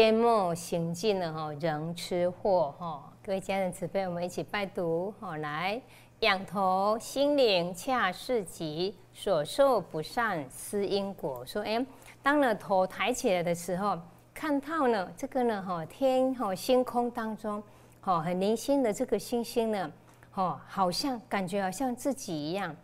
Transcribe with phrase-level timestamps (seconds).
[0.00, 3.12] 阡陌行进了哈，人吃货哈。
[3.22, 5.78] 各位家人慈悲，我们一起拜读哈，来
[6.20, 11.44] 仰头心灵恰是极，所受不善思因果。
[11.44, 11.84] 说哎，
[12.22, 13.98] 当了头抬起来的时候，
[14.32, 17.62] 看到呢这个呢哈天哈星空当中，
[18.00, 19.92] 哈很零星的这个星星呢，
[20.30, 22.74] 哈好像感觉好像自己一样。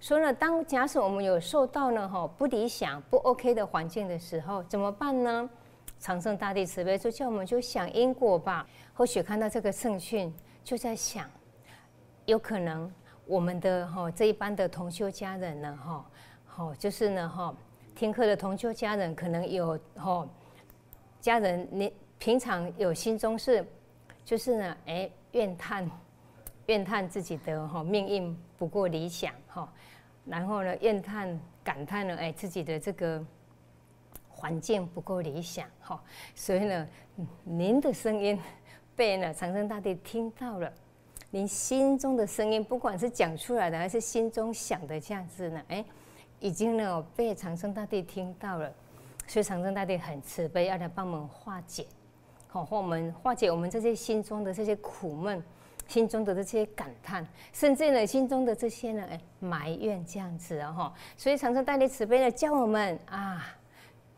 [0.00, 5.48] 所以呢，当假使我们有受到呢哈不理想不 OK 的环境的时候，怎么办呢？
[6.04, 8.68] 长生大帝慈悲说：“叫我们就想因果吧。
[8.92, 10.30] 或许看到这个圣训，
[10.62, 11.26] 就在想，
[12.26, 12.92] 有可能
[13.24, 16.04] 我们的哈这一班的同修家人呢，哈，
[16.44, 17.56] 好就是呢，哈，
[17.94, 20.28] 听课的同修家人可能有哈
[21.22, 23.66] 家人，你平常有心中是，
[24.26, 25.90] 就是呢，哎，怨叹，
[26.66, 29.72] 怨叹自己的哈命运不够理想哈，
[30.26, 33.24] 然后呢，怨叹感叹呢，哎，自己的这个。”
[34.44, 35.98] 环境不够理想，哈，
[36.34, 36.86] 所以呢，
[37.44, 38.38] 您的声音
[38.94, 40.70] 被呢长生大帝听到了，
[41.30, 45.82] 您心中的声音，不管是讲出来的还是心中想的这样子呢，哎，
[46.40, 48.70] 已经呢被长生大帝听到了，
[49.26, 51.86] 所以长生大帝很慈悲，要来帮我们化解，
[52.48, 55.42] 好，帮我们化解我们这些心中的这些苦闷，
[55.88, 63.42] 心中的这些感叹，甚至呢心中的这些呢，哎，埋怨这样子啊，哈，所以长生大帝慈悲的教我们啊。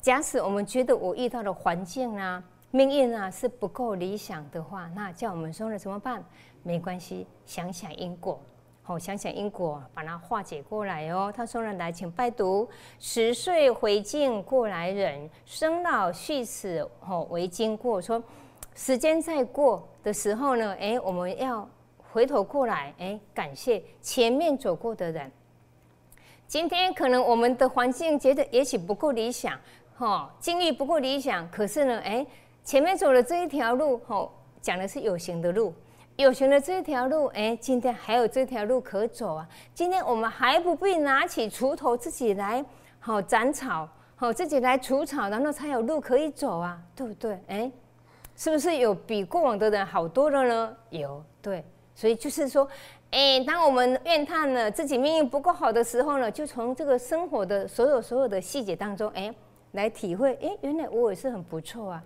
[0.07, 2.41] 假使我们觉得我遇到的环境啊、
[2.71, 6.25] 命运啊是不够理想的话，那叫我们说了怎么办？
[6.63, 8.41] 没关系，想想因果，
[8.85, 11.33] 好，想想因果，把它化解过来哦。
[11.37, 12.69] 他说了，来，请拜读：
[13.01, 18.01] 十岁回敬过来人，生老续死，吼为经过。
[18.01, 18.23] 说
[18.77, 21.69] 时间在过的时候呢，哎，我们要
[22.13, 25.29] 回头过来，哎，感谢前面走过的人。
[26.47, 29.59] 今天可能我们的环境觉得也许不够理想。
[29.99, 32.27] 哈，境遇不够理想，可是呢，哎，
[32.63, 34.31] 前面走的这一条路，哈，
[34.61, 35.73] 讲的是有形的路，
[36.17, 39.49] 有形的这一条路，哎，今天还有这条路可走啊。
[39.73, 42.63] 今天我们还不必拿起锄头自己来，
[43.01, 47.41] 好斩草，好自己来除草，然后才有路可以走啊，对不对？
[47.47, 47.73] 哎，
[48.37, 50.77] 是不是有比过往的人好多了呢？
[50.91, 51.65] 有，对，
[51.95, 52.69] 所以就是说，
[53.13, 59.35] 哎，当我们怨叹了自己命运不够好的时候呢，就从这个生活的所有所有的细节当中，哎。
[59.77, 62.03] 来体会，哎，原来我也是很不错啊！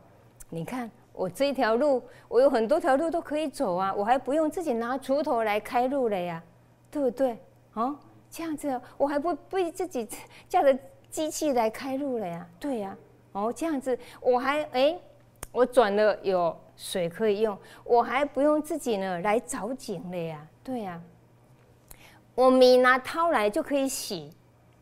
[0.51, 6.43] 你看我这一条路，我有很多条路都可以走啊，我还不用自己拿锄头来开路了呀，
[6.91, 7.39] 对不对？
[7.75, 7.97] 哦，
[8.29, 10.07] 这样子，我还不不自己
[10.49, 10.77] 叫着
[11.09, 12.97] 机器来开路了呀，对呀，
[13.33, 14.99] 哦，这样子，我还哎，
[15.53, 21.01] 我转了有水可以用，我还不用自己呢来找井了呀，对呀，
[22.35, 24.33] 我米拿掏来就可以洗。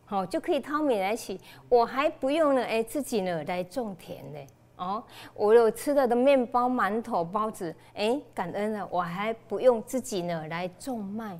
[0.09, 1.39] 好，就可以掏米来洗，
[1.69, 4.39] 我还不用呢，哎，自己呢来种田呢，
[4.75, 5.03] 哦，
[5.35, 11.39] 我有吃了的面包、馒头、包子，哎，感恩了，我还不用自己呢来种麦，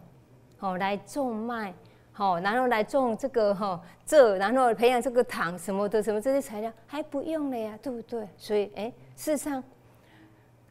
[0.56, 1.74] 好，来种麦，
[2.12, 8.30] 好，然后来种这个哈这，然后培养这个糖什么的，什么这些材料还不用了呀，对不对？
[8.38, 9.64] 所以，哎，事实上，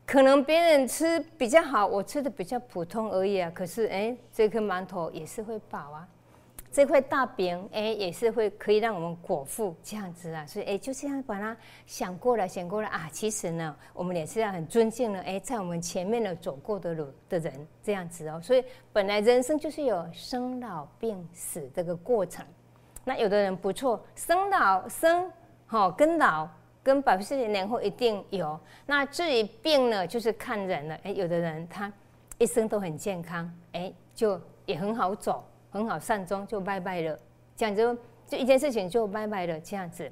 [0.06, 6.06] 可能别人吃比较好，我吃的比较普通而已啊，可是，哎，这颗馒头也是会饱啊。
[6.70, 11.56] 这块大饼，哎，也是会可以让我们果腹这样子啊，所以哎，就这样把它
[11.86, 13.08] 想过来，想过来啊。
[13.10, 18.38] 其实呢，我们也是要很尊敬呢，哎，在我们前面的走过的路的人这样子哦。
[18.42, 18.62] 所以
[18.92, 22.44] 本来人生就是有生老病死这个过程。
[23.04, 25.32] 那有的人不错，生老生，
[25.66, 26.46] 好跟老
[26.82, 28.60] 跟百分之零年后一定有。
[28.84, 30.94] 那至于病呢，就是看人了。
[31.04, 31.90] 哎，有的人他
[32.36, 35.42] 一生都很健康，哎，就也很好走。
[35.70, 37.18] 很好，善终就拜拜了，
[37.56, 37.94] 这样就
[38.26, 40.10] 就一件事情就拜拜了，这样子。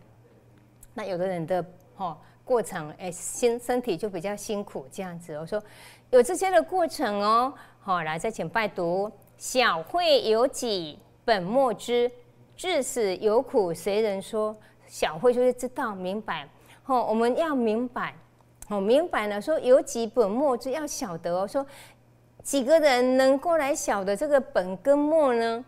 [0.92, 5.34] 那有的人的哈过程，哎，心身体就比较辛苦，这样子。
[5.38, 5.62] 我说
[6.10, 12.10] 有这些的过程哦，好，来再请拜读：小慧有己，本末知；
[12.54, 14.54] 至死有苦，谁人说？
[14.86, 16.48] 小慧就是知道明白，
[16.84, 18.14] 哦，我们要明白，
[18.68, 21.66] 哦，明白了，说有己本末知，要晓得哦，说。
[22.46, 25.64] 几个人能够来晓得这个本跟末呢？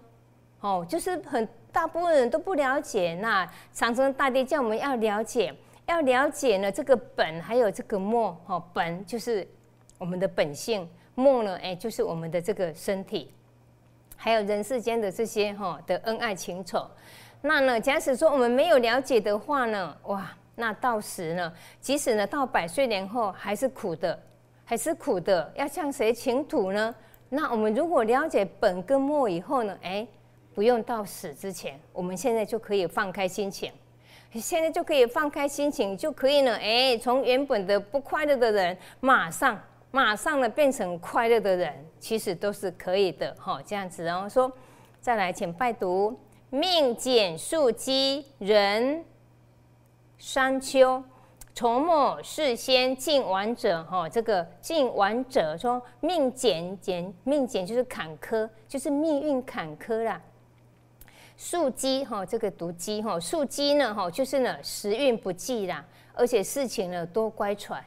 [0.61, 3.19] 哦，就是很大部分人都不了解。
[3.21, 5.53] 那长生大帝叫我们要了解，
[5.87, 8.41] 要了解呢这个本还有这个末。
[8.47, 9.45] 哦，本就是
[9.99, 13.35] 我们的本性，末呢，哎，就是我们的这个身体，
[14.15, 16.89] 还有人世间的这些哈的恩爱情仇。
[17.41, 24.17] 那呢，假使说我们没有了解的话呢，哇，那到时呢，即使呢到百岁年后还是苦的。
[24.69, 26.95] 还是苦的，要向谁请土呢？
[27.31, 29.75] 那我们如果了解本跟末以后呢？
[29.81, 30.07] 哎，
[30.55, 33.73] 不用到死之前，我们现在就可以放开心情。
[34.35, 39.59] 现在就可以放开心情，就可以呢，哎，从原本的不快乐的人，马上
[39.91, 43.63] 马上呢变成快乐的人，其实都是可以的哈。
[43.65, 44.53] 这样子，然后说，
[45.01, 46.15] 再来，请拜读
[46.51, 49.03] 命简数基人
[50.19, 51.03] 山丘，
[51.59, 54.09] 从末事先尽完者哈。
[54.09, 60.23] 这个尽完者说命简简命简就是坎坷，就是命运坎坷啦。
[61.37, 65.85] 树基哈，这个读基哈，树基呢哈，就是呢时运不济啦，
[66.15, 67.81] 而且事情呢多乖舛，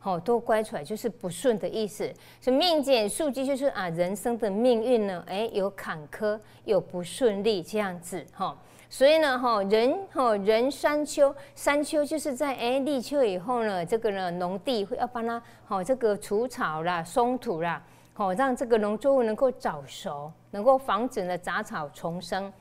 [0.00, 2.12] 好多乖舛就是不顺的意思。
[2.40, 8.58] 所以命简树基就是啊，人生的命运呢，哎有坎坷，有不顺利这样子哈。
[8.96, 17.82] 所以呢哈，人哈人山丘，山丘就是在哎立秋以后呢，这个呢农地会要帮他好这个除草啦、松土啦，
[18.12, 22.52] 好让这个农作物能够早熟，能够防止呢杂草丛生。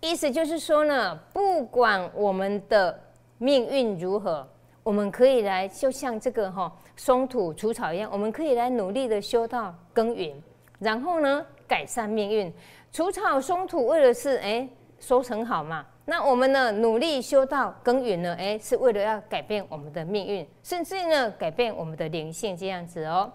[0.00, 3.00] 意思就是说呢，不管我们的
[3.38, 4.46] 命运如何，
[4.82, 10.38] 我们可以来，就像这个哈松土除草一样，我们可以来努力的修道耕耘，
[10.80, 12.52] 然后呢改善命运。
[12.92, 14.68] 除草松土为了是哎
[14.98, 23.32] 收成好嘛，那我们呢努力修道耕耘呢，哎是为了要改变我们的命运，甚至呢改变我们的灵性这样子哦。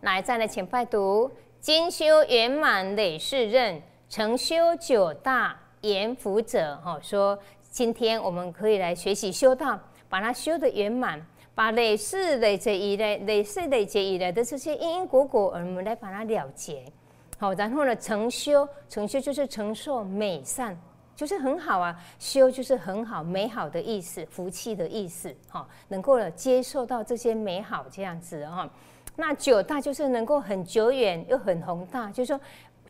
[0.00, 1.30] 来，再来请拜读：
[1.60, 3.80] 精修圆满累世任。
[4.06, 7.36] 成修九大严福者，哈说，
[7.68, 9.76] 今天我们可以来学习修道，
[10.08, 11.20] 把它修得圆满，
[11.52, 16.84] 把累世累劫以来、累世累劫以来的这些因因果果，我们来把它了结。
[17.38, 20.76] 好，然后呢，成修，成修就是承受美善，
[21.14, 28.68] 就是很好啊，修就是很好、美好的意思，福气的意思，哈，能够呢接受到这些美好这样子哈。
[29.16, 32.40] 那九大就是能够很久远又很宏大，就是说。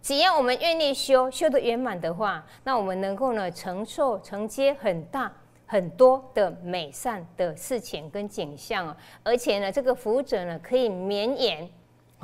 [0.02, 5.32] 只要我们愿意修，修得圆满的话，那我们能够呢承受承接很大
[5.64, 11.67] 很多的美善的事情跟景象而且呢，这个福者呢可以绵延，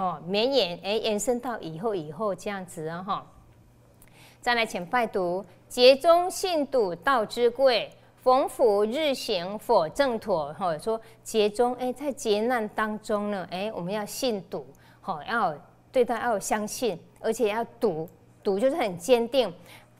[0.01, 3.27] 哦，绵延，哎，延伸到以后以后这样子啊哈。
[4.41, 7.93] 再来，请拜读：劫中信笃道之贵，
[8.23, 10.55] 逢福日行佛正妥。
[10.55, 14.65] 哈，说劫中，哎，在劫难当中呢，哎，我们要信笃，
[15.03, 15.55] 好，要
[15.93, 16.99] 对他要相信。
[17.21, 18.09] 而且要笃，
[18.43, 19.53] 笃就是很坚定、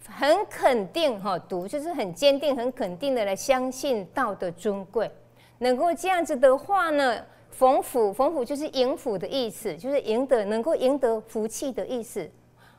[0.09, 1.39] 很肯定哈。
[1.41, 5.11] 笃就是很坚定、很肯定的来相信道的尊贵。
[5.59, 12.29] 能够这样子的话呢，逢福，逢福就是迎福的意思，就是赢得，能够赢得福气的意思。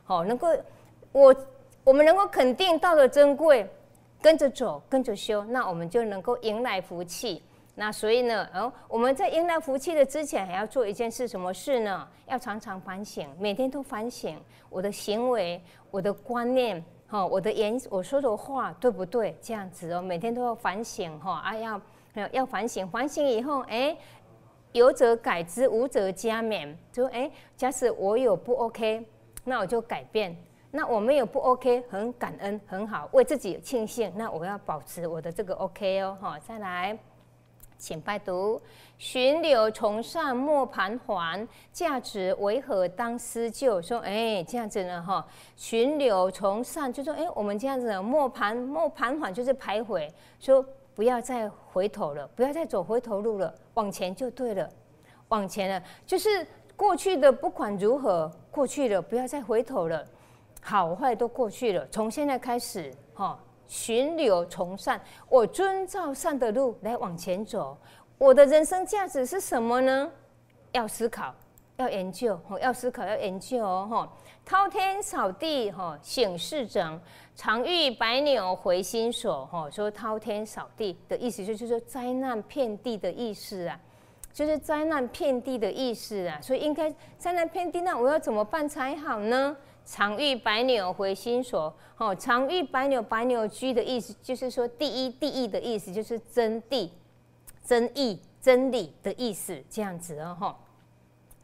[0.04, 0.48] 好，能够
[1.12, 1.34] 我
[1.84, 3.68] 我们能够肯定道德珍贵，
[4.20, 7.42] 跟着走，跟着修，那我们就能够迎来福气。
[7.74, 12.06] 那所以呢，哦，我们在迎来福气的之前，还要做一件事，什么事呢？
[12.26, 14.38] 要常常反省，每天都反省
[14.68, 15.58] 我的行为、
[15.90, 19.34] 我的观念，哈，我的言，我说的话对不对？
[19.40, 21.80] 这样子哦，每天都要反省，哈，啊，要
[22.32, 23.96] 要反省，反省以后，哎，
[24.72, 26.74] 有则改之，无则加勉。
[26.90, 29.06] 就哎，假使我有不 OK，
[29.44, 30.34] 那我就改变；
[30.70, 34.12] 那我没有不 OK，很感恩，很好，为自己庆幸。
[34.16, 36.98] 那我要保持我的这个 OK 哦，哈，再来。
[37.78, 38.62] 请拜读：
[38.96, 43.82] 寻柳从上莫盘桓，价值为何当思旧？
[43.82, 45.26] 说，哎，这样子呢，哈，
[45.56, 50.64] 寻柳从上，就说，哎，我们这样子呢，莫盘莫盘桓，就是徘徊，说
[50.94, 54.68] 不要再回头了，不要再走回头路了，往前就对了，
[55.28, 56.46] 往前了，就是
[56.76, 60.06] 过去的不管如何，过去了，不要再回头了，
[60.60, 63.38] 好坏都过去了，从现在开始，哈。
[63.68, 67.74] 寻柳从善，我遵照善的路来往前走。
[68.18, 70.10] 我的人生价值是什么呢？
[70.72, 71.34] 要思考，
[71.82, 74.12] 要研究，要思考，要研究哦，哈！
[74.44, 77.00] 滔天扫地，哈，醒世整，
[77.34, 79.68] 常遇百鸟回心所，哈。
[79.70, 83.78] 说滔天扫地的意思，就是说灾难遍地的意思啊，
[84.32, 86.40] 就是灾难遍地的意思啊。
[86.40, 89.56] 所以应该灾难遍地，那我要怎么办才好呢？
[89.84, 96.88] 常遇百鸟回心所，哦，常遇百鸟，百鸟居的意思就是说第一第一的意思就是真谛、
[97.64, 100.58] 真义、真理的意思，这样子哦，哈。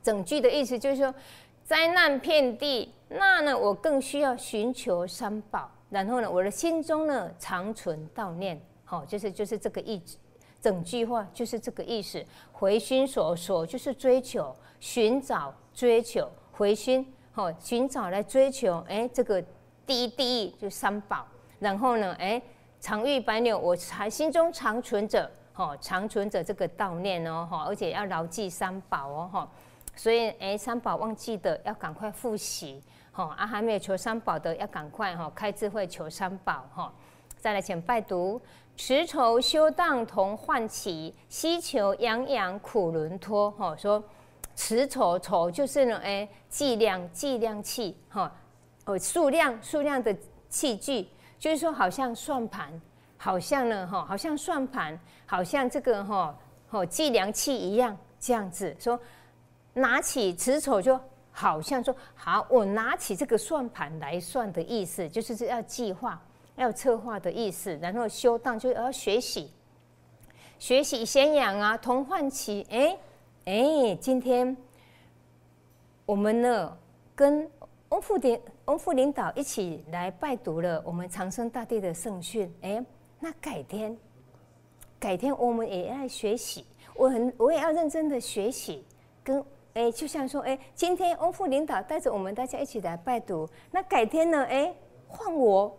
[0.09, 1.15] 整句的意思就是说，
[1.63, 10.17] 灾难遍地，那呢，我更需要寻求三宝，然后呢，我的心中呢常存悼念，好，就是就是这个意思。
[10.63, 12.25] 整句话就是这个意思。
[12.53, 17.07] 回心所，所就是追求、寻找、追求、回心。
[17.35, 19.45] 哦，寻找来追求，哎，这个
[19.85, 21.27] 第一第一就三宝，
[21.59, 22.41] 然后呢，哎，
[22.81, 29.51] 常遇百鸟，我还心中常存着，哈，常存着这个悼念哦，哈，而且要牢记三宝哦，哈，
[29.99, 36.93] 所以，哎，三宝忘记的要赶快复习，哈，啊，还没有求三宝的要赶快哈，开智慧求三宝，哈，
[37.37, 38.41] 再来，请拜读：
[38.77, 43.51] 持筹修当同唤起，希求洋洋苦轮脱。
[43.51, 44.01] 哈，说
[44.55, 48.33] 持筹筹就是呢，哎，计量计量器，哈，
[48.85, 50.17] 哦，数量数量的
[50.49, 51.09] 器具，
[51.41, 52.81] 就是说，好像算盘，
[53.17, 56.39] 好像呢，哈，好像算盘，好像这个哈，
[56.71, 58.75] 哦，计量器一样，这样子。
[58.79, 58.99] 说，
[59.79, 66.21] 拿起持筹就好像说，好，我拿起这个算盘来算的意思，就是这要计划。
[66.57, 69.49] 要策划的意思，然后修当就要学习，
[70.59, 72.99] 学习先养啊，同唤起，哎
[73.45, 74.57] 哎，今天
[76.05, 76.77] 我们呢
[77.15, 77.49] 跟
[77.91, 82.85] 翁副领翁副领导一起来拜读了我们长生大帝的圣训，哎，
[83.21, 83.97] 那改天
[84.99, 86.67] 改天我们也要学习，
[86.97, 88.85] 我很我也要认真的学习，
[89.23, 89.41] 跟
[89.79, 94.75] 哎就像说，哎，今天翁副领导带着我们大家一起来拜读，那改天呢，哎
[95.07, 95.73] 换我。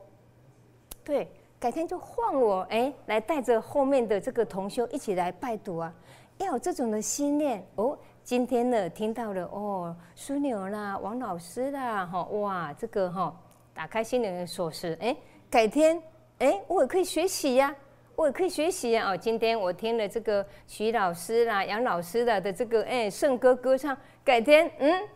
[1.04, 1.30] 对，
[1.60, 5.94] 改天就换我哎，来带着后面的这个同修一起来拜读啊，
[6.38, 7.98] 要有这种的心念哦。
[8.24, 13.36] 今天呢，听到了哦，枢纽啦，王老师啦，哈哇，这个哈，
[13.74, 15.14] 打开心灵的锁匙哎，
[15.50, 16.02] 改天
[16.38, 17.76] 哎，我也可以学习呀，
[18.20, 19.16] 我也可以学习呀哦。
[19.16, 25.08] 今天我听了这个徐老师啦、杨老师的的这个哎圣歌歌唱，改天嗯，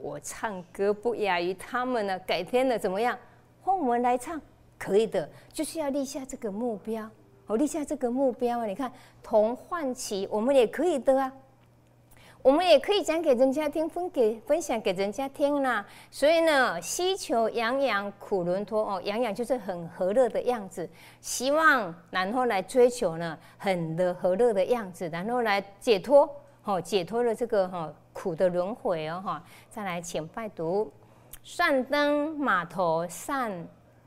[0.00, 3.18] 我唱歌不亚于他们呢，改天呢怎么样，
[3.60, 4.40] 换我们来唱。
[4.78, 7.06] 可以的，就是要立下这个目标。
[7.46, 8.64] 我立下这个目标啊！
[8.64, 8.90] 你看，
[9.22, 11.30] 同唤起，我们也可以的啊。
[12.48, 15.84] 我们也可以讲给人家听，分给分享给人家听啦。
[16.10, 20.88] 所以呢，希求洋洋苦轮脱哦，洋洋就是很和乐的样子。
[21.20, 26.26] 希望然后来追求呢，很的和乐的样子，然后来解脱
[26.64, 29.44] 哦，解脱了这个哈苦的轮回哦哈。
[29.68, 30.90] 再来，请拜读：
[31.42, 33.52] 善灯码头善。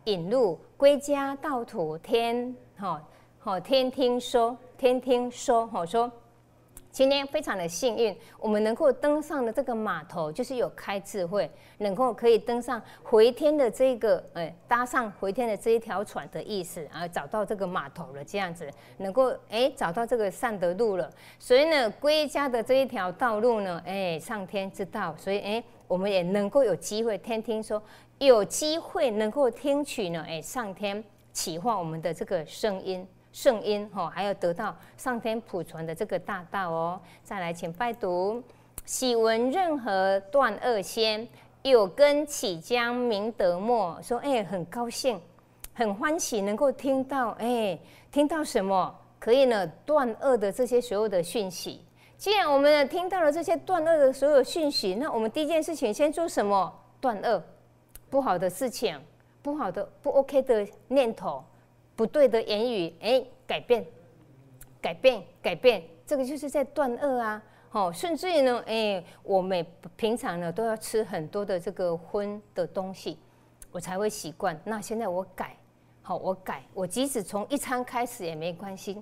[0.05, 2.99] 引路归家道土天，哈
[3.37, 6.11] 好天听说，天听说，好说，
[6.91, 27.81] 今天非常的幸运，我们能够登上的这个码头，就是有开智慧，能够可以登上回天的这个，哎，搭上回天的这一条船的意思，啊，找到这个码头了，这样子，能够哎找到这个善的路了，所以呢，归家的这一条道路呢，哎，上天之道，所以哎，我们也能够有机会天听说。
[28.19, 37.01] 有机会能够听取呢，哎，上天启发我们的这个声音，圣音哈，还要得到上天普传的这个大道哦。
[37.23, 38.41] 再来，请拜读：
[38.85, 41.27] 喜闻任何断恶仙，
[41.63, 43.99] 有根起将明德末。
[44.01, 45.19] 说，哎，很高兴，
[45.73, 47.79] 很欢喜，能够听到，哎，
[48.11, 49.65] 听到什么可以呢？
[49.85, 51.85] 断恶的这些所有的讯息。
[52.17, 56.71] 既然我们听到了这些断恶的所有讯息，那我们第一件事情先做什么？
[56.99, 57.41] 断恶。
[58.09, 58.99] 不好的事情，
[59.41, 61.41] 不好的不 OK 的念头，
[61.95, 63.85] 不对的言语，哎，改变，
[64.81, 67.43] 改变，改变，这个就是在断恶啊！
[67.69, 73.17] 好，甚至于呢，哎，我们平常呢都要吃很多的这个荤的东西，
[73.71, 74.59] 我才会习惯。
[74.63, 75.55] 那现在我改，
[76.01, 79.01] 好，我改，我即使从一餐开始也没关系，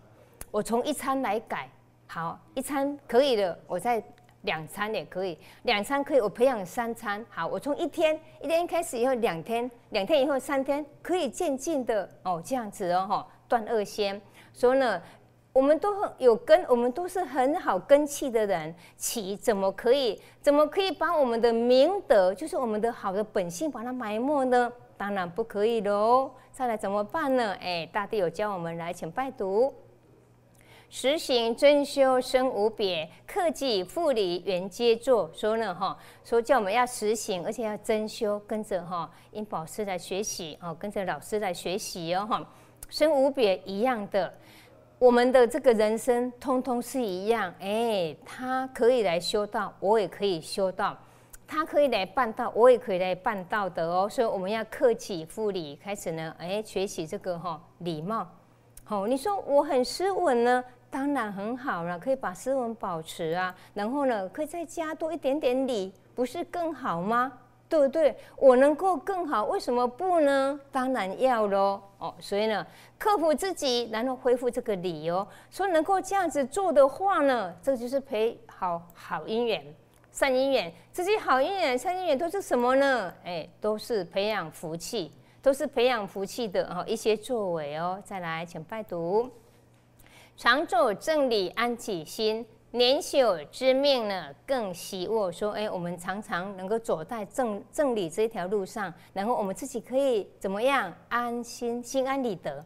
[0.51, 1.69] 我从一餐来改，
[2.07, 4.03] 好，一餐可以的，我再。
[4.43, 7.23] 两餐也可以，两餐可以，我培养三餐。
[7.29, 14.19] 好，我从一天一天开始以后，两天，两天以后三天，可以渐进的哦，这样子哦，哈，断恶仙。
[14.53, 15.01] 所以呢，
[15.51, 24.71] 我们都有根，我们都是很好根气的人，起怎么可以，怎么可以把我们的明德，就是我们的好的本性，把它埋没呢？
[24.95, 26.31] 当然不可以喽。
[26.51, 27.55] 再来怎么办呢？
[27.61, 29.73] 哎，大地有教我们来，请拜读。
[30.91, 35.29] 实行真修生无别，克己复礼原皆做。
[35.31, 42.43] 说呢哈，说叫我们要实行，而且要真修，跟着哈因宝师来学习哦，跟着老师来学习哦哈，
[42.89, 44.33] 生无别一样的，
[44.97, 47.53] 我们的这个人生通通是一样。
[47.59, 50.97] 哎，他可以来修道，我也可以修道；
[51.45, 54.09] 他可以来办道，我也可以来办道的哦。
[54.09, 58.27] 所以我们要克己复礼，开始呢，哎，学习这个哈礼貌。
[58.83, 60.65] 好，你说我很斯文呢？
[60.89, 67.31] 当然很好了，可以把斯文保持啊，然后呢，可以再加多一点点礼，不是更好吗？
[67.69, 68.17] 对不对？
[68.35, 70.59] 我能够更好，为什么不呢？
[70.71, 71.79] 当然要喽。
[71.99, 72.65] 哦，所以呢，
[72.97, 75.27] 克服自己，然后恢复这个礼哦。
[75.51, 79.63] 说能够这样子做的话呢，这就是培好好姻缘、
[80.11, 80.73] 善姻缘。
[80.91, 83.13] 这些好姻缘、善姻缘都是什么呢？
[83.23, 88.01] 哎，都是培养福气，都是培养福气的哦一些作为哦。
[88.03, 89.29] 再来，请拜读。
[90.39, 102.65] 常走正理安己心，年朽之命呢，更希望说，哎，我们常常能够走在正正理这条路上，然后我们自己可以怎么样安心、心安理得，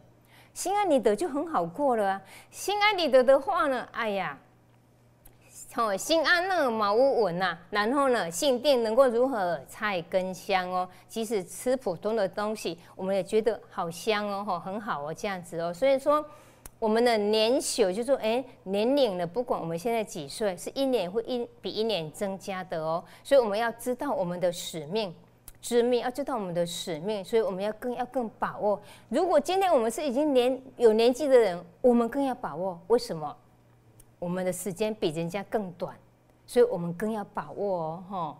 [0.52, 2.22] 心安理得就很好过了。
[2.48, 4.38] 心安理得的话呢，哎呀，
[5.74, 16.24] 哦，心安乐茅屋稳呐，然后呢，性定能够如何菜根香哦，即使吃普通的东西，我们也觉得好香哦，吼，很好哦，这样子哦，所以说。
[16.84, 23.02] 我们的年朽就是说，哎，年龄呢，不管我们现在几岁，是一年会一比一年增加的哦。
[23.22, 25.14] 所以我们要知道我们的使命，
[25.62, 28.78] 知命要知道我们的使命，所以我们要更要更把握。
[29.08, 32.78] 如果今天我们是已经年有年纪的人，我们更要把握。
[32.88, 33.34] 为什么？
[34.18, 35.96] 我们的时间比人家更短，
[36.46, 38.04] 所以我们更要把握哦。
[38.10, 38.38] 哈，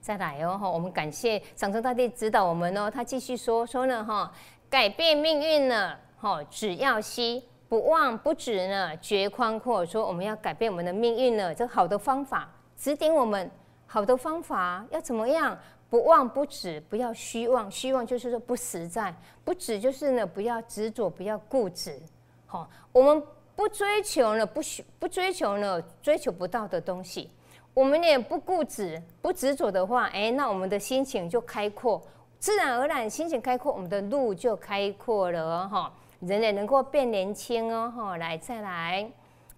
[0.00, 2.90] 再来哦，哈，我们感谢长生大帝指导我们哦。
[2.90, 4.32] 他继续说说呢，哈，
[4.68, 5.96] 改变命运呢。
[6.22, 9.86] 好，只要惜不忘不止呢，觉宽阔。
[9.86, 12.46] 说我们要改变我们的命运呢，这好的方法
[12.76, 13.50] 指点我们，
[13.86, 15.58] 好的方法要怎么样？
[15.88, 19.14] 不忘不止，不要虚妄，虚妄就是说不实在，
[19.46, 21.98] 不止就是呢，不要执着，不要固执。
[22.44, 23.22] 好，我们
[23.56, 27.30] 不追求呢，不需不追求呢，追求不到的东西，
[27.72, 32.02] 我们也不固执，不执着的话，哎，那我们的心情就开阔，
[32.38, 35.90] 自然而然心情开阔，我们的路就开阔了哈。
[36.20, 39.10] 人也能够变年轻哦，哈，来再来，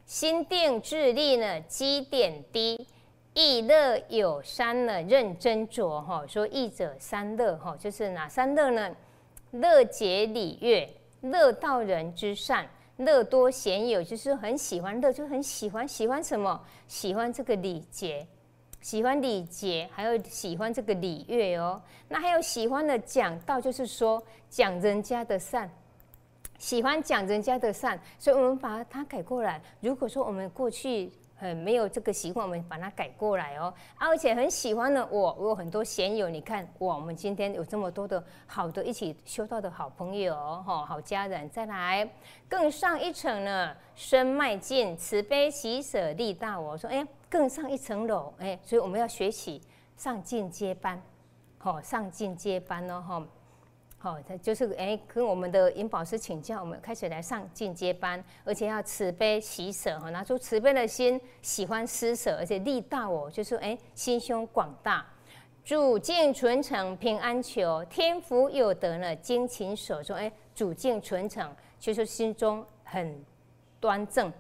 [0.07, 2.87] 心定志力呢，积点低，
[3.35, 6.25] 易乐有三呢，认真着哈。
[6.26, 8.95] 说易者三乐哈，就是哪三乐呢？
[9.50, 10.88] 乐解礼乐，
[11.21, 16.61] 乐道人之善，乐多贤友，就是很喜欢乐，就很喜欢喜欢什么？
[16.87, 18.26] 喜欢这个礼节，
[18.81, 21.83] 喜欢礼节，还有喜欢这个礼乐哦。
[22.09, 25.69] 那还有喜欢的讲道，就是说讲人家的善。
[26.62, 29.61] 喜欢讲人家的善，所以我们把它改过来。
[29.81, 33.75] 如果说我们过去很没有这个习惯，我们把它改过来哦。
[33.99, 42.09] 而且很喜欢呢，我我有很多贤友，你看哇，我们今天有这么多的好的一起修道的好朋友哈，好家人，再来
[42.48, 46.79] 更上一层呢，身迈进，慈悲喜舍利大我。
[46.79, 49.61] 说哎，更上一层楼哎，所以我们要学习
[49.96, 51.03] 上进阶班，
[51.59, 53.27] 好上进阶班哦哈。
[54.03, 65.07] 好，他就是哎，跟我们的银宝师请教，我们开始来上进阶班，而且要慈悲喜舍哈，拿出慈悲的心，喜欢施舍，而且力大哦，就是哎，心胸广大，
[65.65, 73.25] 主境纯诚，平安求，天福有德呢，精勤守中，哎，主境纯诚，就是心中很
[73.79, 74.33] 端正，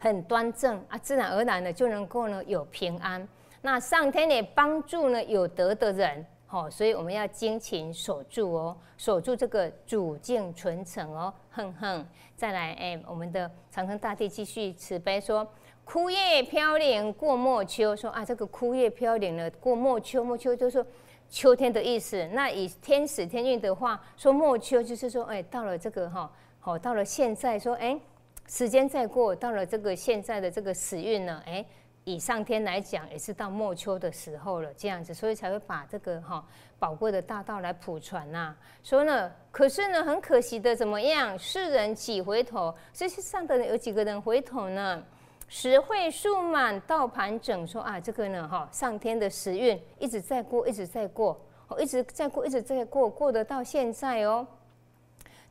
[0.00, 0.76] 很端正。
[0.88, 3.28] 啊，自然而然的就能够呢有平安，
[3.62, 6.26] 那上天也帮助呢有德的人。
[6.48, 12.06] 好，所以我们要精勤守住哦，守住这个主境纯诚哦，哼哼。
[12.36, 15.44] 再来，哎，我们的长生大地继续慈悲说：
[15.84, 17.96] 枯叶飘零过末秋。
[17.96, 20.84] 说啊，这个枯叶飘零了，过末秋，末秋就是
[21.28, 22.24] 秋天的意思。
[22.28, 26.30] 那以天使天运的话，说末秋就是说，哎，到了这个哈，
[26.60, 27.98] 好，到了现在说，哎，
[28.46, 31.64] 时间再过，到了这个现在的这个时运呢，哎。
[32.06, 36.42] 以上天来讲，也是到末秋的时候了，这样子，所以才会把这个哈
[36.78, 38.54] 宝贵的大道来普传呐。
[38.84, 41.36] 说呢，可是呢，很可惜的，怎么样？
[41.36, 42.72] 世人几回头？
[42.92, 45.02] 这些上的人有几个人回头呢？
[45.48, 47.66] 时会数满，道盘整。
[47.66, 54.46] 说啊，这个呢，哈，上天的时运一直在过，一直在过，哦，一直在过，一直在过，过得到现在哦。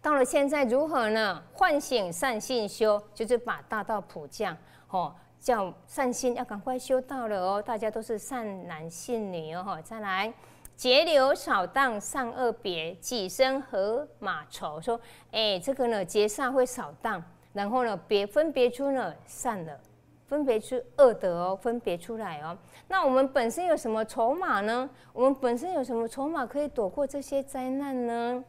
[0.01, 1.43] 到了现在如何呢？
[1.51, 4.55] 唤醒善信修，就是把大道普降，
[4.87, 5.13] 哦。
[5.45, 9.79] 叫善心要赶快修道了哦，大家都是善男信女哦。
[9.83, 10.33] 再来
[10.75, 14.81] 节流扫荡善恶别，己身和马仇。
[14.81, 14.99] 说
[15.31, 19.79] 哎，这个呢节煞会扫荡，然后呢别分别出呢善的，
[20.25, 22.57] 分别出恶德哦，分别出来哦。
[22.87, 24.89] 那我们本身有什么筹码呢？
[25.13, 28.43] 我们本身有什么筹码可以躲过这些灾难呢？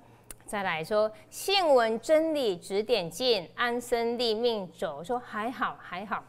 [0.47, 5.05] 再来说信闻真理指点进，安身立命走。
[5.05, 6.25] 说还好还好。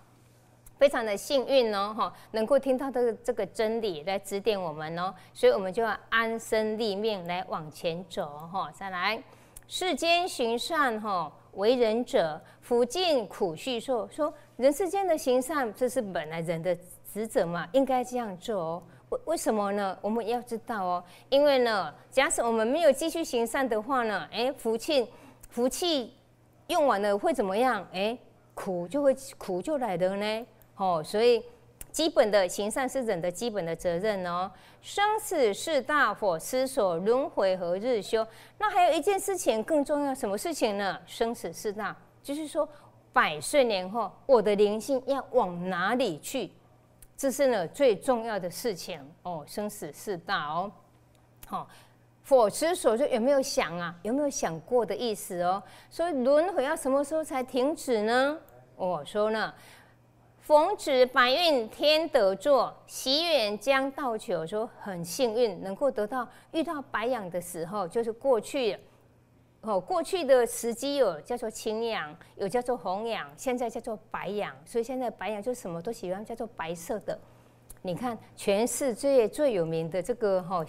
[0.77, 8.71] 非常的幸运哦，哈，能够听到这个这个真理来指点我们哦，所以我们就要安身立命来往前走，哈。
[8.71, 9.21] 再来，
[9.67, 14.07] 世间行善，哈，为人者福尽苦续受。
[14.09, 16.77] 说人世间的行善，这是本来人的
[17.11, 18.83] 职责嘛，应该这样做哦。
[19.09, 19.97] 为为什么呢？
[20.01, 25.07] 我们要知道哦，因为呢，假使我们没有继续行善的话呢，哎，福气
[25.49, 26.13] 福气
[26.67, 27.87] 用完了会怎么样？
[27.93, 28.17] 哎，
[28.53, 30.45] 苦就会苦就来了呢。
[30.77, 31.43] 哦，所以
[31.91, 34.49] 基本的行善是人的基本的责任哦。
[34.81, 38.25] 生死事大，火思索，轮回和日休？
[38.57, 40.97] 那还有一件事情更重要，什么事情呢？
[41.05, 42.67] 生死事大，就是说
[43.11, 46.51] 百岁年后，我的灵性要往哪里去？
[47.17, 50.71] 这是呢最重要的事情哦，生死四大哦。
[51.47, 51.67] 好，
[52.21, 53.95] 佛持所说有没有想啊？
[54.03, 55.61] 有没有想过的意思哦？
[55.89, 58.37] 所以轮回要什么时候才停止呢？
[58.75, 59.51] 我说呢，
[60.47, 68.79] 逢止白运天得座，喜远将到求，说很幸运能够得到遇到白羊的时候，就是过去。
[69.59, 74.55] 哦，过去的时机有叫做青羊，有叫做红羊，现在叫做白羊。
[74.65, 77.19] 所以现在白羊就什么都喜欢叫做白色的。
[77.81, 80.65] 你看，全世界最有名的这个哈，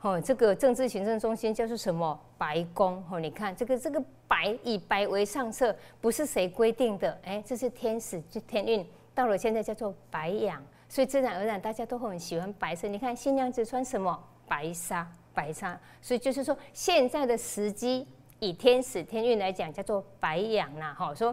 [0.00, 2.18] 哦，这个政治行政中心叫做什么？
[2.36, 3.00] 白宫。
[3.08, 12.88] 哦，你看这个这个白以白为上策，不是谁规定的，哎，这是天使就天运到了，现在叫做白羊，所以自然而然大家都很喜欢白色。
[12.88, 14.18] 你看新娘子穿什么？
[14.46, 15.78] 白纱，白纱。
[16.00, 18.06] 所以就是说现在的时机。
[18.44, 20.92] 以天使天运来讲，叫做白羊啦。
[20.98, 21.32] 哈，说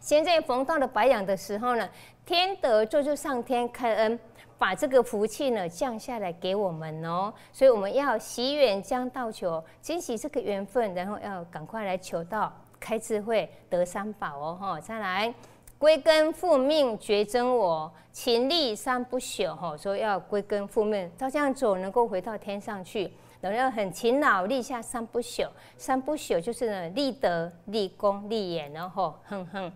[0.00, 1.86] 现在逢到了白羊的时候呢，
[2.24, 4.18] 天德就就上天开恩，
[4.56, 7.30] 把这个福气呢降下来给我们哦。
[7.52, 14.56] 所以我们要喜远将道求，珍惜这个缘分，然后要赶快来求道，开智慧，得三宝哦。
[14.58, 15.34] 哈，再来
[15.82, 19.52] 归根复命，绝真我，勤力三不朽。
[19.52, 23.12] 哈，说要归根复命，照这样走，能够回到天上去。
[23.40, 25.48] 然后很勤劳，立下三不朽。
[25.76, 29.72] 三不朽就是呢，立德、立功、立言，然后哼哼。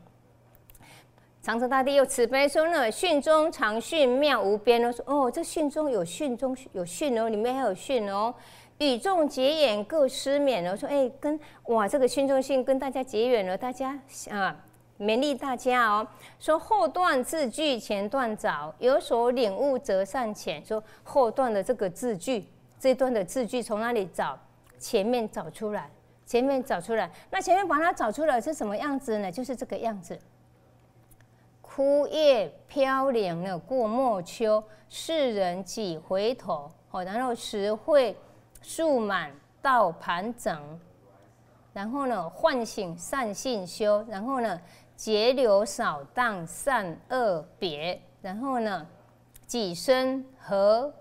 [1.43, 4.93] 长城大帝又慈悲说呢，训中常训，妙无边哦。
[4.93, 8.33] 说哦，这训中有训中有训哦，里面还有训哦。
[8.79, 10.77] 与众结缘，各失免哦。
[10.77, 13.99] 说哎，跟哇，这个训中训跟大家结缘了，大家
[14.31, 14.57] 啊，
[14.99, 16.07] 勉励大家哦。
[16.39, 20.65] 说后段字句，前段早，有所领悟则善浅。
[20.65, 22.47] 说后段的这个字句。
[22.79, 24.39] 这段的字句从哪里找？
[24.79, 25.91] 前面找出来，
[26.27, 27.11] 前面找出来。
[27.31, 29.33] 那前面把它找出来是什么样子呢？
[29.33, 30.19] 就是这个样子。
[31.63, 36.71] 枯叶飘零了过末秋，世人几回头？
[36.91, 38.15] 哦，然后实会
[38.61, 39.31] 树满
[39.63, 40.79] 道盘整，
[41.73, 44.61] 然后呢唤醒善性修，然后呢
[44.97, 48.87] 节流扫荡善恶别，然后呢
[49.47, 50.93] 己身和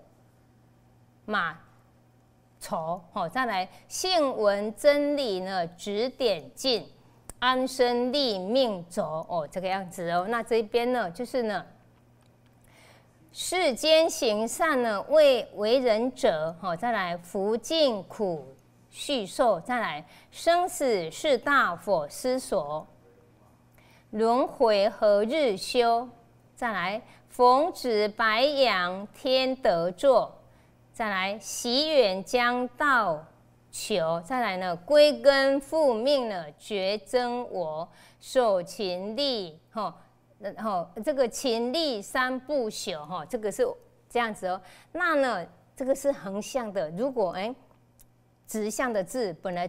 [1.24, 1.58] 马。
[2.58, 6.90] 愁好，再来信闻真理呢，指点进
[7.38, 10.26] 安身立命走哦，这个样子哦。
[10.28, 11.64] 那这边呢，就是呢，
[13.30, 18.56] 世间行善呢，为为人者好，再来福尽苦
[18.90, 22.84] 续寿，再来生死是大佛思索，
[24.10, 26.08] 轮回何日休？
[26.54, 30.32] 再来逢子白羊天得座。
[30.92, 33.22] 再来喜远将到
[33.70, 37.86] 求，再来呢归根复命呢绝真我
[38.18, 39.94] 守勤力哈，
[40.38, 43.66] 然后这个勤力三不朽哈，这个是
[44.08, 44.58] 这样子哦。
[44.92, 47.54] 那呢这个是横向的，如果哎
[48.46, 49.68] 直向的字本来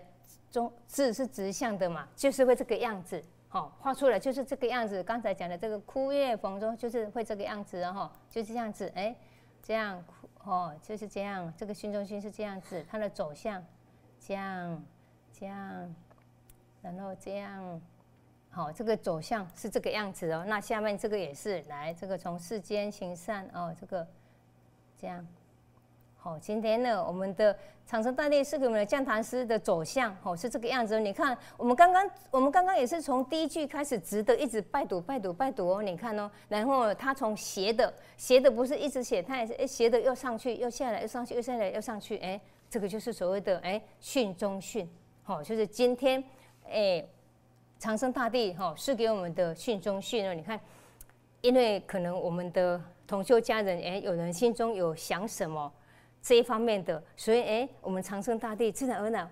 [0.50, 5.04] 中字是直向的嘛，就是会这个样子好，画出来就是这个样子。
[5.04, 9.16] 刚才讲的这个枯叶逢中就是会这个样子哈，就是这样子哎，
[9.62, 10.04] 这样。
[10.44, 13.62] 哦，就是这样，这个心中心是这样子，它的走向，
[14.18, 14.82] 这样，
[15.34, 15.96] 这样，
[16.82, 17.82] 然后这样，
[18.50, 20.46] 好，这个走向是这个样子哦。
[20.48, 24.08] 那下面这个也是，来，这个从世间行善哦，这个
[24.98, 25.28] 这样。
[26.28, 31.00] 哦，今天呢，我们的长城大帝是给我们的降坛诗的走向，哦，是这个样子。
[31.00, 35.82] 你看，我们刚刚，我们刚刚也是从第一句开始直的，一直拜读拜读拜读哦。
[35.82, 42.38] 你看哦，然后他从斜的，斜的不是一直写，他也是哎斜的又上去又下来又上去又下来又上去，哎，
[42.70, 44.86] 这个就是所谓的哎训中训，
[45.24, 46.22] 好，就是今天
[46.70, 47.02] 哎
[47.80, 50.34] 长生大帝哈是给我们的训中训哦。
[50.34, 50.60] 你看，
[51.40, 55.72] 因为可能我们的同修家人哎，有人心中有想什么。
[56.22, 59.30] 这一方面的，所以哎，我们长生大帝自然而然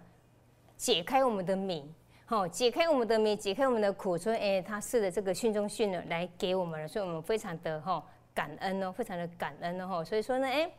[0.78, 1.90] 解开我们的谜，
[2.26, 10.72] 好，解开我们的谜，解开我们的苦，所以哎，他试的这个训中训呢，来给我们了，所以我们非常的哈感恩哦，非常的感恩哦，所以说呢，哎。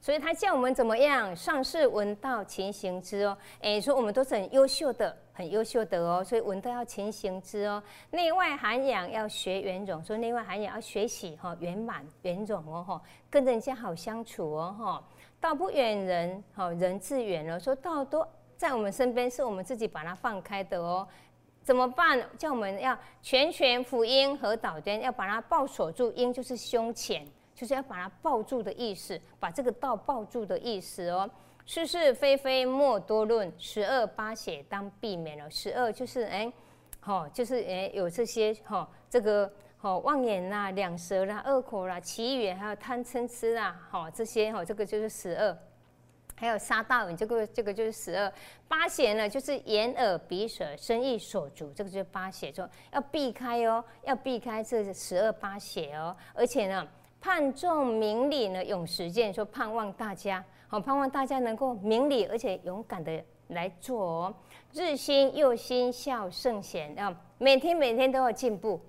[0.00, 1.34] 所以他叫我们怎么样？
[1.34, 3.34] 上士闻道勤行之哦。
[3.62, 6.24] 哎，说我们都是很优秀的，很优秀的哦。
[6.24, 7.82] 所以文都要勤行之哦。
[8.10, 15.04] 内外涵养要学圆融，说内外涵养要学习哈圆满圆融哦哈，跟人家好相处哦哈。
[15.38, 17.60] 道不远人，哈人自远了。
[17.60, 21.06] 说道都在我们身边，是我们自己把它放开的哦。
[21.62, 22.18] 怎么办？
[22.38, 26.10] 叫我们要全权福音和导端，要把它抱锁住。
[26.12, 27.26] 因就是胸前。
[27.54, 31.30] 就是要把它抱住的意思，把这个道抱住的意思哦。
[31.66, 35.50] 是是非非莫多论，十恶八邪当避免了。
[35.50, 36.52] 十恶就是哎，
[37.00, 45.56] 哈，就是诶有这些哈，这个哈妄言啦、两舌啦、恶口啦、绮语，还有贪嗔痴啦，哈这些哈，这个就是十二。
[46.36, 48.30] 还有杀盗淫，这个这个就是十二
[48.66, 56.14] 八邪呢，就是眼耳鼻舌身意所足，这个就是八邪，说要避开哦，要避开这十二八邪哦。
[56.34, 56.84] 而且呢，
[57.20, 60.44] 盼众明理呢，永实践，说盼望大家，
[60.74, 64.34] 好盼望大家能够明理，而且勇敢的来做哦。
[64.72, 68.80] 日新又新，孝圣贤，啊每天每天都要进步。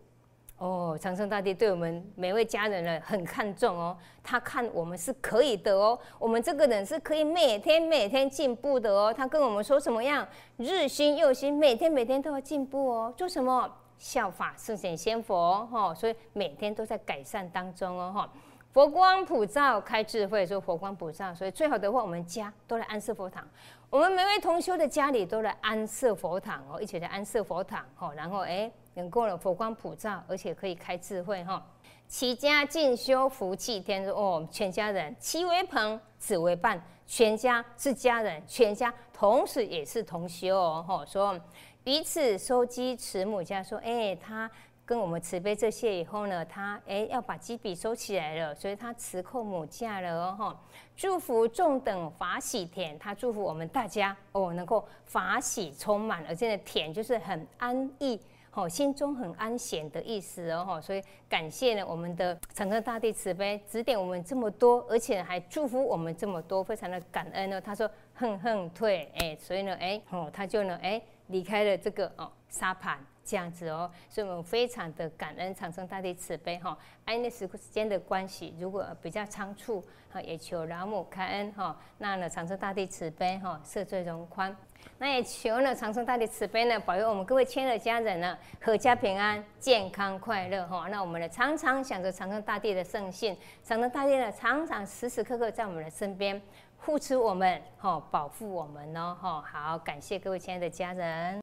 [0.57, 9.13] 哦，长生大帝对我们每位家人呢很看重哦，他看我们是可以的哦，我们这个人是可以每天每天进步的哦。
[9.15, 13.13] 他跟我们说什么样，日新又新，每天每天都要进步哦。
[13.15, 13.71] 做什么？
[13.97, 18.29] 效法圣贤仙佛哈，所以每天都在改善当中哦哈。
[18.75, 23.47] 佛光普照，开智慧，说佛光普照，所以最好的话，我们家都来安设佛堂，
[23.89, 28.69] 我们每位同修的家里都来安设佛堂哦，一起来安设佛堂哈，然后哎。
[28.97, 31.61] 能够了佛光普照，而且可以开智慧哈。
[32.07, 40.85] 齐家进修福气天哦，全家人妻为朋，子为伴，全家是家人，全家同时也是同修哦。
[40.87, 41.37] 哈，说
[41.83, 44.49] 彼此收机慈母家，说哎，他
[44.85, 50.35] 跟我们慈悲这些以后呢，他哎要把基笔收起来了，所以他慈扣母家了哦。
[50.37, 50.61] 哈，
[50.95, 58.19] 祝福众等法喜田，他祝福我们大家哦，能够法喜充满，而且田就是很安逸。
[58.51, 67.59] 好，心中很安闲的意思哦，所以感谢呢，我们的长生大帝慈悲指点我们这么多，而且还祝福我们这么多，非常的感恩哦。
[67.59, 72.97] 他说哼哼退，哎，所以呢，哎，哦，他就呢，哎，离开了这个哦沙盘。
[73.25, 79.83] 这样子哦，所以我们非常的感恩长生大帝慈悲哈，爱那时间的关系，如果比较仓促
[80.13, 84.55] 哈，也求老母开恩哈，那呢长生大帝慈悲哈，赦罪容宽，
[84.99, 90.87] 那也求呢长生大帝慈悲呢，保佑我们各位亲爱的家人呢，阖家平安、健康快乐哈。
[90.89, 96.39] 那我们呢常常想着长生大帝的圣性，长生大帝呢常常时时刻刻在我们的身边
[96.77, 99.41] 护持我们哈，保护我们哦哈。
[99.41, 101.33] 好，感谢各位亲爱的家人。